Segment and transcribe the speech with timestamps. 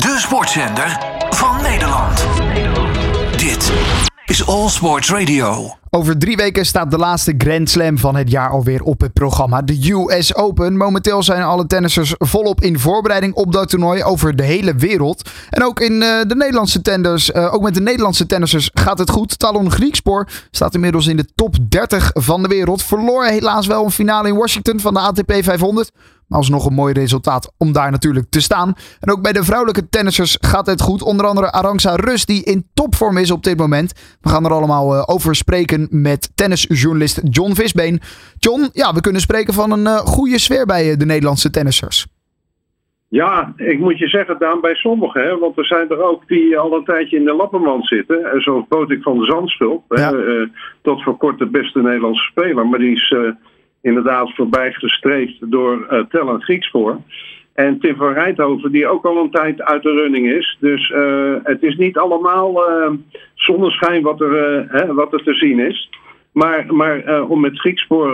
[0.00, 0.98] De sportzender
[1.30, 2.26] van Nederland.
[3.36, 3.72] Dit
[4.24, 5.76] is All Sports Radio.
[5.90, 9.62] Over drie weken staat de laatste Grand Slam van het jaar alweer op het programma.
[9.62, 10.76] De US Open.
[10.76, 15.30] Momenteel zijn alle tennissers volop in voorbereiding op dat toernooi over de hele wereld.
[15.50, 19.10] En ook in uh, de Nederlandse tenders, uh, ook met de Nederlandse tennissers gaat het
[19.10, 19.38] goed.
[19.38, 22.82] Talon Griekspoor staat inmiddels in de top 30 van de wereld.
[22.82, 25.90] Verloor helaas wel een finale in Washington van de ATP 500.
[26.28, 28.74] Maar alsnog een mooi resultaat om daar natuurlijk te staan.
[29.00, 31.02] En ook bij de vrouwelijke tennissers gaat het goed.
[31.02, 34.16] Onder andere Arantxa Rus, die in topvorm is op dit moment.
[34.20, 38.00] We gaan er allemaal uh, over spreken met tennisjournalist John Visbeen.
[38.38, 42.06] John, ja, we kunnen spreken van een uh, goede sfeer bij uh, de Nederlandse tennissers.
[43.08, 45.22] Ja, ik moet je zeggen, Daan, bij sommigen.
[45.22, 48.42] Hè, want er zijn er ook die al een tijdje in de lappenmand zitten.
[48.42, 49.84] Zoals Botik van de Zandschulp.
[49.88, 50.12] Ja.
[50.12, 50.46] Hè,
[50.82, 52.66] tot voor kort de beste Nederlandse speler.
[52.66, 53.14] Maar die is
[53.84, 57.00] inderdaad voorbij gestreefd door uh, Tellen Griekspoor.
[57.52, 60.56] En Tim van Rijthoven, die ook al een tijd uit de running is.
[60.60, 62.90] Dus uh, het is niet allemaal uh,
[63.34, 65.90] zonneschijn wat er, hè, wat er te zien is.
[66.32, 68.12] Maar, maar om met Griekspoor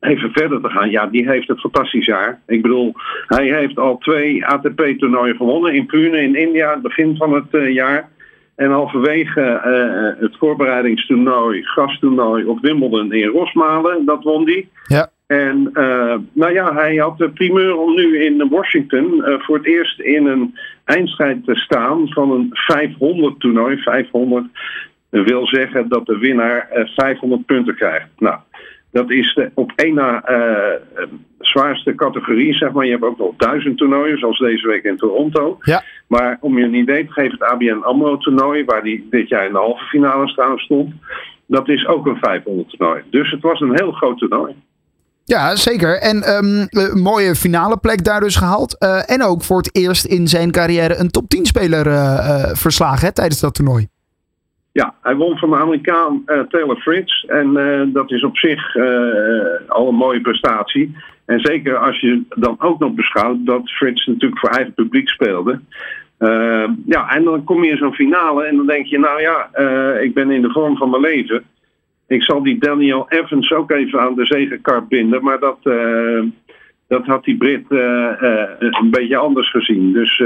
[0.00, 0.90] even verder te gaan.
[0.90, 2.40] Ja, die heeft het fantastisch jaar.
[2.46, 2.94] Ik bedoel,
[3.26, 5.74] hij heeft al twee ATP-toernooien gewonnen.
[5.74, 8.08] In Pune in India, het begin van het jaar.
[8.58, 14.68] En halverwege uh, het voorbereidingstoernooi, gastoernooi op Wimbledon in Rosmalen, dat won hij.
[14.86, 15.10] Ja.
[15.26, 19.66] En uh, nou ja, hij had de primeur om nu in Washington uh, voor het
[19.66, 23.76] eerst in een eindstrijd te staan van een 500 toernooi.
[23.76, 24.46] 500
[25.10, 28.08] wil zeggen dat de winnaar 500 punten krijgt.
[28.18, 28.38] Nou,
[28.90, 30.22] dat is de op één na
[31.40, 32.84] zwaarste categorie, zeg maar.
[32.84, 35.56] Je hebt ook nog duizend toernooien, zoals deze week in Toronto.
[35.60, 35.82] Ja.
[36.06, 39.52] Maar om je een idee te geven, het ABN AMRO-toernooi, waar die dit jaar in
[39.52, 40.94] de halve finale staan stond,
[41.46, 43.02] dat is ook een 500 toernooi.
[43.10, 44.54] Dus het was een heel groot toernooi.
[45.24, 46.00] Ja, zeker.
[46.00, 48.76] En um, een mooie finale plek daar dus gehaald.
[48.78, 53.06] Uh, en ook voor het eerst in zijn carrière een top 10 speler uh, verslagen
[53.06, 53.88] hè, tijdens dat toernooi.
[54.78, 57.24] Ja, hij won van de Amerikaan Taylor Fritz.
[57.24, 57.52] En
[57.92, 58.76] dat is op zich
[59.68, 60.96] al een mooie prestatie.
[61.26, 65.60] En zeker als je dan ook nog beschouwt dat Fritz natuurlijk voor eigen publiek speelde.
[66.86, 69.48] Ja, en dan kom je in zo'n finale en dan denk je, nou ja,
[70.00, 71.42] ik ben in de vorm van mijn leven.
[72.06, 75.58] Ik zal die Daniel Evans ook even aan de zegenkart binden, maar dat,
[76.88, 79.92] dat had die Brit een beetje anders gezien.
[79.92, 80.22] Dus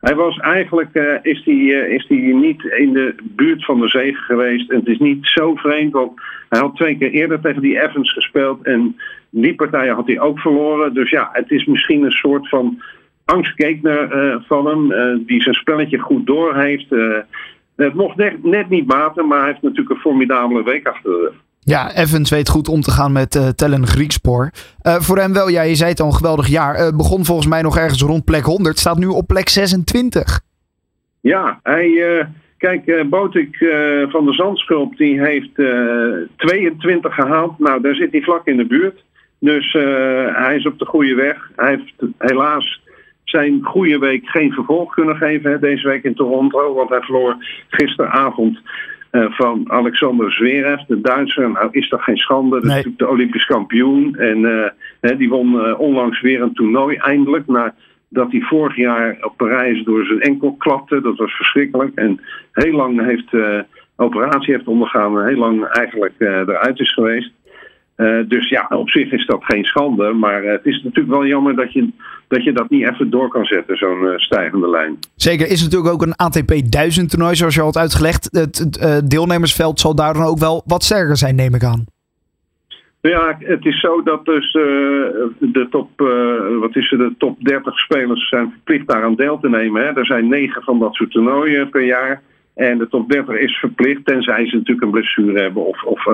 [0.00, 4.70] hij was eigenlijk, is die, is die niet in de buurt van de zege geweest.
[4.70, 8.12] En het is niet zo vreemd, want hij had twee keer eerder tegen die Evans
[8.12, 8.96] gespeeld en
[9.30, 10.94] die partijen had hij ook verloren.
[10.94, 12.82] Dus ja, het is misschien een soort van
[13.24, 15.24] angstgekner uh, van hem.
[15.26, 16.88] Die zijn spelletje goed door heeft.
[17.76, 21.18] Het mocht net, net, niet maten, maar hij heeft natuurlijk een formidabele week achter de
[21.18, 21.34] rug.
[21.60, 24.50] Ja, Evans weet goed om te gaan met uh, Tellen Griekspoor.
[24.82, 26.96] voor hem wel, ja, je zei het al, een geweldig jaar.
[26.96, 28.78] begon volgens mij nog ergens rond plek 100.
[28.78, 30.40] Staat nu op plek 26.
[31.20, 32.26] Ja, hij...
[32.60, 33.56] Kijk, uh, Botik
[34.08, 37.58] van de Zandschulp die heeft uh, 22 gehaald.
[37.58, 39.04] Nou, daar zit hij vlak in de buurt.
[39.38, 39.72] Dus
[40.32, 41.50] hij is op de goede weg.
[41.56, 42.80] Hij heeft helaas
[43.30, 46.74] zijn goede week geen vervolg kunnen geven hè, deze week in Toronto.
[46.74, 47.36] Want hij verloor
[47.68, 48.60] gisteravond
[49.10, 51.50] van Alexander Zverev, de Duitser.
[51.50, 52.50] Nou is dat geen schande.
[52.50, 54.16] Dat is natuurlijk de Olympisch kampioen.
[54.16, 54.72] En
[55.18, 57.46] die won onlangs weer een toernooi eindelijk.
[57.46, 57.74] Na
[58.08, 61.00] dat hij vorig jaar op Parijs door zijn enkel klapte.
[61.00, 61.94] Dat was verschrikkelijk.
[61.94, 62.20] En
[62.52, 63.28] heel lang heeft
[63.96, 65.20] operatie heeft ondergaan.
[65.20, 67.32] En heel lang eigenlijk eruit is geweest.
[68.00, 70.12] Uh, dus ja, op zich is dat geen schande.
[70.12, 71.88] Maar het is natuurlijk wel jammer dat je
[72.28, 74.98] dat, je dat niet even door kan zetten, zo'n stijgende lijn.
[75.16, 78.28] Zeker, is natuurlijk ook een ATP 1000 toernooi, zoals je al had uitgelegd.
[78.32, 81.84] Het, het deelnemersveld zal daar dan ook wel wat sterker zijn, neem ik aan.
[83.00, 85.90] Ja, het is zo dat dus de top,
[86.60, 89.82] wat is er, de top 30 spelers zijn verplicht daaraan deel te nemen.
[89.82, 89.88] Hè.
[89.88, 92.22] Er zijn negen van dat soort toernooien per jaar.
[92.54, 96.04] En de top 30 is verplicht, tenzij ze natuurlijk een blessure hebben of, of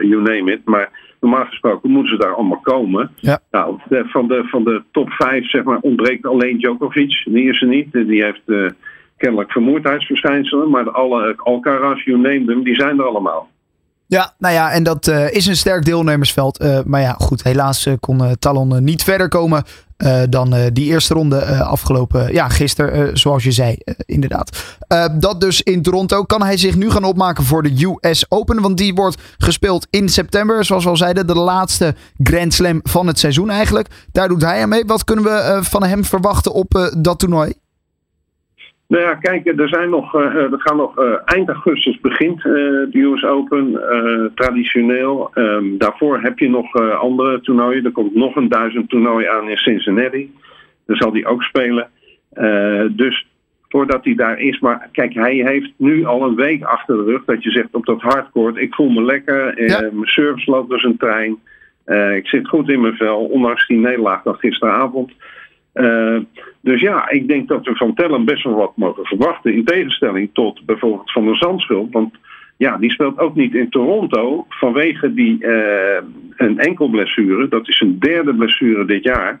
[0.00, 0.60] you name it.
[0.64, 3.10] Maar normaal gesproken moeten ze daar allemaal komen.
[3.16, 3.40] Ja.
[3.50, 7.22] Nou, de, van, de, van de top 5 zeg maar, ontbreekt alleen Djokovic.
[7.24, 7.92] Die is er niet.
[7.92, 8.72] Die heeft
[9.16, 10.70] kennelijk vermoeidheidsverschijnselen.
[10.70, 13.48] Maar de alle Alcaraz, you name them, die zijn er allemaal.
[14.12, 16.62] Ja, nou ja, en dat uh, is een sterk deelnemersveld.
[16.62, 19.64] Uh, maar ja, goed, helaas uh, kon Talon niet verder komen
[20.28, 23.76] dan die eerste ronde afgelopen, ja, gisteren, zoals je zei,
[24.06, 24.76] inderdaad.
[25.12, 26.24] dat dus in Toronto.
[26.24, 28.60] Kan hij zich nu gaan opmaken voor de US Open?
[28.60, 33.06] Want die wordt gespeeld in september, zoals we al zeiden, de laatste Grand Slam van
[33.06, 33.88] het seizoen eigenlijk.
[34.12, 34.84] Daar doet hij aan mee.
[34.84, 37.52] Wat kunnen we van hem verwachten op dat toernooi?
[38.92, 42.88] Nou ja, kijk, er zijn nog, uh, er gaan nog uh, eind augustus begint de
[42.92, 43.80] US Open
[44.34, 45.30] traditioneel.
[45.34, 47.84] Um, daarvoor heb je nog andere toernooien.
[47.84, 50.32] Er komt nog een duizend toernooi aan in Cincinnati.
[50.86, 51.88] Daar zal hij ook spelen.
[52.90, 53.26] dus
[53.68, 54.58] voordat hij daar is.
[54.58, 57.86] Maar kijk, hij heeft nu al een week achter de rug dat je zegt op
[57.86, 59.80] dat hardcourt, ik voel me lekker, ja.
[59.80, 61.38] mijn service loopt als een trein.
[62.16, 65.12] ik zit goed in mijn vel, ondanks die nederlaag van gisteravond.
[65.74, 66.18] Uh,
[66.60, 69.54] dus ja, ik denk dat we van Tellen best wel wat mogen verwachten.
[69.54, 71.92] In tegenstelling tot bijvoorbeeld Van der Zandschulp.
[71.92, 72.14] Want
[72.56, 75.96] ja, die speelt ook niet in Toronto vanwege die uh,
[76.36, 77.48] een enkel blessure.
[77.48, 79.40] Dat is een derde blessure dit jaar.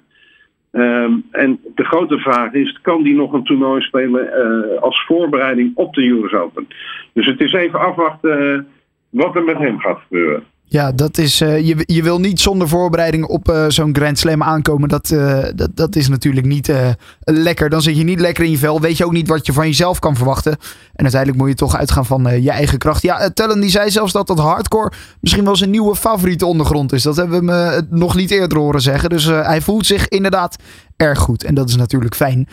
[0.72, 5.70] Um, en de grote vraag is, kan die nog een toernooi spelen uh, als voorbereiding
[5.74, 6.66] op de US Open?
[7.12, 8.66] Dus het is even afwachten
[9.10, 10.44] wat er met hem gaat gebeuren.
[10.72, 14.42] Ja, dat is, uh, je, je wil niet zonder voorbereiding op uh, zo'n Grand Slam
[14.42, 14.88] aankomen.
[14.88, 16.72] Dat, uh, dat, dat is natuurlijk niet
[17.20, 17.70] lekker.
[17.70, 18.80] Dan zit je niet lekker in je vel.
[18.80, 20.52] Weet je ook niet wat je van jezelf kan verwachten.
[20.52, 23.02] En uiteindelijk moet je toch uitgaan van je eigen kracht.
[23.02, 27.02] Ja, Tellen die zei zelfs dat dat hardcore misschien wel zijn nieuwe favoriete ondergrond is.
[27.02, 29.10] Dat hebben we me nog niet eerder horen zeggen.
[29.10, 30.56] Dus hij voelt zich inderdaad
[30.96, 31.44] erg goed.
[31.44, 32.48] En dat is natuurlijk fijn.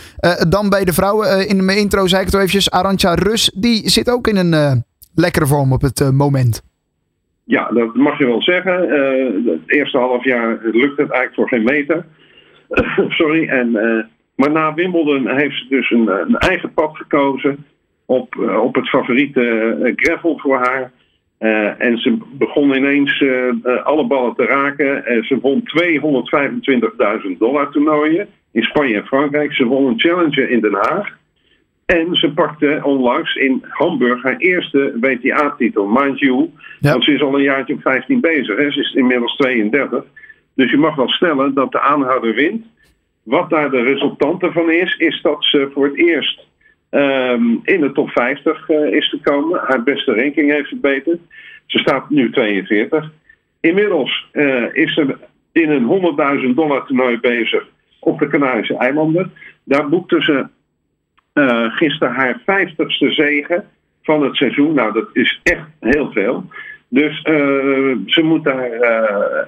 [0.50, 1.48] dan bij de vrouwen.
[1.48, 2.72] in mijn intro zei ik het al eventjes.
[2.72, 6.62] Arantja Rus, die zit ook in een lekkere vorm op het moment.
[7.50, 8.90] Ja, dat mag je wel zeggen.
[8.90, 12.06] Uh, het eerste half jaar lukt het eigenlijk voor geen meter.
[13.20, 13.48] Sorry.
[13.48, 14.04] En, uh,
[14.36, 17.66] maar na Wimbledon heeft ze dus een, een eigen pad gekozen
[18.06, 20.92] op, uh, op het favoriete gravel voor haar.
[21.78, 23.24] en ze begon ineens
[23.84, 25.04] alle ballen te raken.
[25.26, 25.64] ze won
[27.32, 29.54] 225.000 dollar toernooien in Spanje en Frankrijk.
[29.54, 31.19] Ze won een challenger in Den Haag.
[31.98, 35.88] En ze pakte onlangs in Hamburg haar eerste WTA-titel.
[35.88, 36.50] Mind you,
[36.80, 36.92] ja.
[36.92, 38.58] want ze is al een jaartje op 15 bezig.
[38.58, 38.72] Hè.
[38.72, 40.04] Ze is inmiddels 32.
[40.54, 42.66] Dus je mag wel stellen dat de aanhouder wint.
[43.24, 46.48] Wat daar de resultante van is, is dat ze voor het eerst
[46.90, 49.60] um, in de top 50 uh, is gekomen.
[49.64, 51.20] Haar beste ranking heeft verbeterd.
[51.66, 53.12] Ze staat nu 42.
[53.60, 55.16] Inmiddels uh, is ze
[55.52, 57.68] in een 100.000 dollar toernooi bezig
[58.00, 59.32] op de Canarische eilanden.
[59.64, 60.46] Daar boekte ze
[61.40, 63.64] uh, gisteren haar vijftigste zegen
[64.04, 64.74] van het seizoen.
[64.74, 66.44] Nou, dat is echt heel veel.
[66.88, 69.48] Dus uh, ze moet daar uh,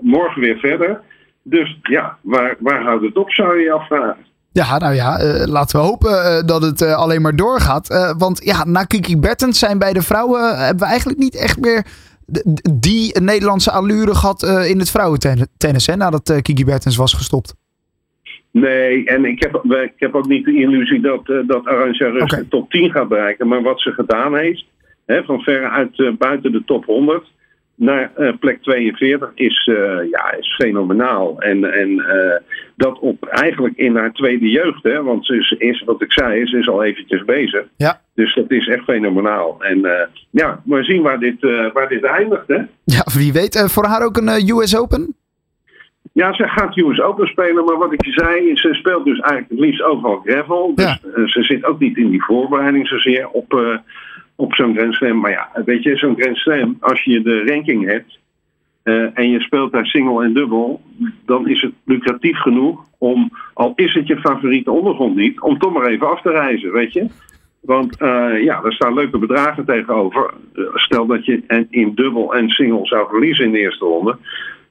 [0.00, 1.00] morgen weer verder.
[1.42, 4.16] Dus ja, waar, waar houdt het op, zou je je afvragen.
[4.52, 8.14] Ja, nou ja, laten we hopen dat het alleen maar doorgaat.
[8.18, 10.58] want ja, na Kiki Bertens zijn bij de vrouwen...
[10.58, 11.86] hebben we eigenlijk niet echt meer
[12.72, 15.86] die Nederlandse allure gehad in het vrouwentennis.
[15.86, 17.54] Hè, nadat Kiki Bertens was gestopt.
[18.60, 22.22] Nee, en ik heb, ik heb ook niet de illusie dat, uh, dat Arantxa Rus
[22.22, 22.38] okay.
[22.38, 23.48] de top 10 gaat bereiken.
[23.48, 24.64] Maar wat ze gedaan heeft,
[25.06, 27.26] hè, van veruit uh, buiten de top 100
[27.74, 29.70] naar uh, plek 42, is,
[30.10, 31.40] ja, is fenomenaal.
[31.40, 32.04] En, en
[32.76, 36.46] dat op eigenlijk in haar tweede jeugd, hè, want ze is, is, wat ik zei,
[36.46, 37.64] ze is al eventjes bezig.
[37.76, 38.00] Ja.
[38.14, 39.62] Dus dat is echt fenomenaal.
[39.62, 41.40] En ja, we zien waar dit,
[41.72, 42.46] waar dit eindigt.
[42.46, 42.60] Hè?
[42.84, 43.64] Ja, wie weet.
[43.70, 45.14] voor haar ook een US Open?
[46.14, 49.50] Ja, ze gaat US Open spelen, maar wat ik je zei, ze speelt dus eigenlijk
[49.50, 50.72] het liefst overal gravel.
[50.74, 51.26] Dus ja.
[51.26, 53.78] ze zit ook niet in die voorbereiding zozeer op, uh,
[54.36, 55.20] op zo'n Grand Slam.
[55.20, 58.18] Maar ja, weet je, zo'n Grand Slam, als je de ranking hebt
[58.84, 60.80] uh, en je speelt daar single en dubbel,
[61.26, 65.72] dan is het lucratief genoeg om, al is het je favoriete ondergrond niet, om toch
[65.72, 67.06] maar even af te reizen, weet je.
[67.60, 70.34] Want uh, ja, daar staan leuke bedragen tegenover.
[70.74, 74.16] Stel dat je in dubbel en single zou verliezen in de eerste ronde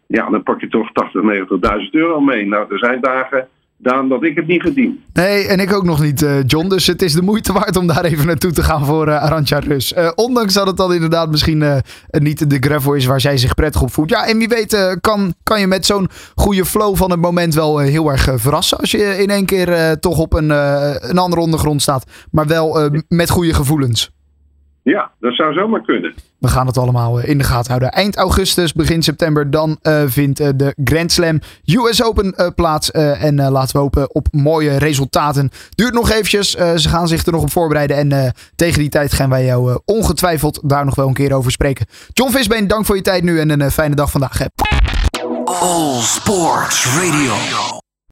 [0.07, 2.45] ja, dan pak je toch 80, 90.000 euro mee.
[2.45, 3.47] Nou, er zijn dagen,
[3.77, 5.03] Daan, dat ik het niet verdien.
[5.13, 6.67] Nee, en ik ook nog niet, uh, John.
[6.67, 9.59] Dus het is de moeite waard om daar even naartoe te gaan voor uh, Arantxa
[9.59, 9.93] Rus.
[9.93, 13.81] Uh, ondanks dat het dan inderdaad misschien niet de gravel is waar zij zich prettig
[13.81, 14.09] op voelt.
[14.09, 17.77] Ja, en wie weet kan, kan je met zo'n goede flow van het moment wel
[17.77, 18.77] heel erg verrassen.
[18.77, 20.49] Als je in één keer toch op een,
[21.09, 22.27] een andere ondergrond staat.
[22.31, 24.12] Maar wel met goede gevoelens.
[24.83, 26.13] Ja, dat zou zomaar kunnen.
[26.39, 27.91] We gaan het allemaal eh, in de gaten houden.
[27.91, 32.91] Eind augustus, begin september, dan uh, vindt uh, de Grand Slam US Open uh, plaats.
[32.91, 35.49] en laten we hopen op mooie resultaten.
[35.75, 36.51] Duurt nog eventjes.
[36.51, 37.97] ze gaan zich er nog op voorbereiden.
[37.97, 41.85] En tegen die tijd gaan wij jou ongetwijfeld daar nog wel een keer over spreken.
[42.13, 44.37] John Visbeen, dank voor je tijd nu en een fijne dag vandaag.
[44.37, 44.45] Hè.
[45.45, 47.72] All Sports Radio.